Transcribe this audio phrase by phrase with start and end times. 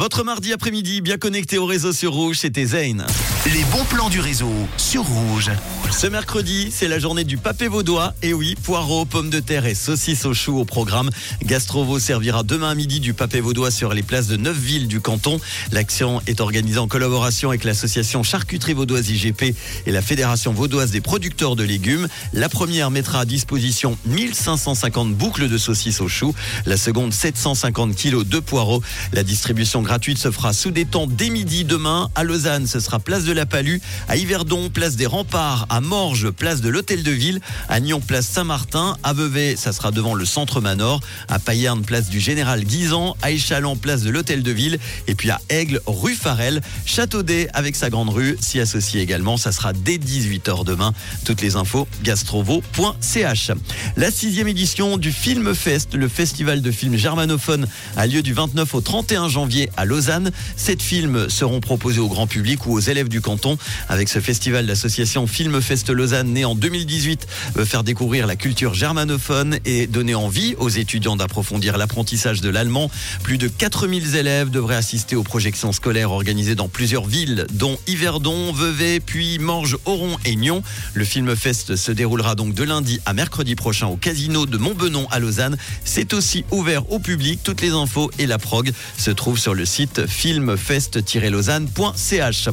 [0.00, 3.04] Votre mardi après-midi, bien connecté au réseau sur Rouge, c'était Zane.
[3.52, 5.50] Les bons plans du réseau sur Rouge.
[5.90, 8.14] Ce mercredi, c'est la journée du papé vaudois.
[8.22, 11.10] Et oui, poireaux, pommes de terre et saucisses au chou au programme.
[11.42, 15.00] Gastrovo servira demain à midi du papé vaudois sur les places de neuf villes du
[15.00, 15.38] canton.
[15.70, 19.54] L'action est organisée en collaboration avec l'association Charcuterie Vaudoise IGP
[19.86, 22.08] et la Fédération Vaudoise des producteurs de légumes.
[22.32, 26.34] La première mettra à disposition 1550 boucles de saucisses au chou.
[26.64, 28.82] La seconde, 750 kilos de poireaux.
[29.12, 32.10] La distribution gratuite se fera sous des temps dès midi demain.
[32.14, 33.80] À Lausanne, ce sera place de la Palue.
[34.06, 35.66] À Yverdon, place des Remparts.
[35.68, 37.40] À Morges, place de l'Hôtel de Ville.
[37.68, 38.96] À Nyon, place Saint-Martin.
[39.02, 41.00] À Vevey, ça sera devant le Centre Manor.
[41.26, 43.16] À Payerne, place du Général Guisan.
[43.20, 44.78] À Échalon, place de l'Hôtel de Ville.
[45.08, 46.60] Et puis à Aigle, rue Farel.
[46.86, 49.38] Châteaudet, avec sa grande rue, s'y associe également.
[49.38, 50.92] Ça sera dès 18h demain.
[51.24, 53.50] Toutes les infos, gastrovo.ch.
[53.96, 58.72] La sixième édition du Film Fest, le festival de films germanophone, a lieu du 29
[58.72, 60.30] au 31 janvier à Lausanne.
[60.56, 63.56] Sept films seront proposés au grand public ou aux élèves du canton.
[63.88, 68.74] Avec ce festival, l'association Film Fest Lausanne, née en 2018, veut faire découvrir la culture
[68.74, 72.90] germanophone et donner envie aux étudiants d'approfondir l'apprentissage de l'allemand.
[73.22, 78.52] Plus de 4000 élèves devraient assister aux projections scolaires organisées dans plusieurs villes, dont Yverdon,
[78.52, 80.62] Vevey, puis Morges, Oron et Nyon.
[80.92, 85.06] Le Film Fest se déroulera donc de lundi à mercredi prochain au casino de Montbenon
[85.10, 85.56] à Lausanne.
[85.86, 87.40] C'est aussi ouvert au public.
[87.42, 92.48] Toutes les infos et la prog se trouvent sur le site filmfest-lausanne.ch.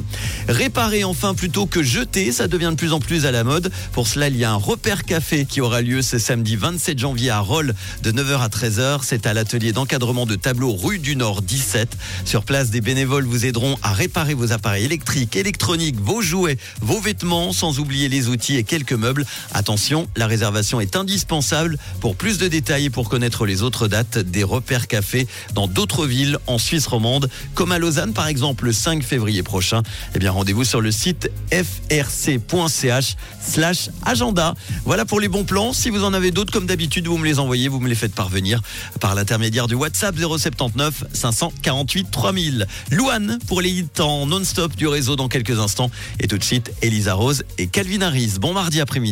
[0.48, 3.72] Réparer enfin plutôt que jeter, ça devient de plus en plus à la mode.
[3.92, 7.32] Pour cela, il y a un repère café qui aura lieu ce samedi 27 janvier
[7.32, 7.73] à Rolles
[8.04, 9.00] de 9h à 13h.
[9.02, 11.98] C'est à l'atelier d'encadrement de tableaux rue du Nord 17.
[12.23, 17.00] Sur place, des bénévoles vous aideront à réparer vos appareils électriques, électroniques, vos jouets, vos
[17.00, 19.26] vêtements, sans oublier les outils et quelques meubles.
[19.56, 21.80] Attention, la réservation est indispensable.
[22.00, 26.06] Pour plus de détails et pour connaître les autres dates des repères café dans d'autres
[26.06, 27.06] villes en Suisse romande,
[27.53, 29.83] comme à Lausanne par exemple le 5 février prochain,
[30.16, 34.53] eh bien rendez-vous sur le site frc.ch slash agenda.
[34.86, 35.73] Voilà pour les bons plans.
[35.73, 38.14] Si vous en avez d'autres, comme d'habitude, vous me les envoyez, vous me les faites
[38.14, 38.61] parvenir
[38.99, 42.67] par l'intermédiaire du WhatsApp 079 548 3000.
[42.92, 45.89] Louane pour les hits non-stop du réseau dans quelques instants.
[46.20, 48.33] Et tout de suite, Elisa Rose et Calvin Harris.
[48.39, 49.08] Bon mardi après-midi.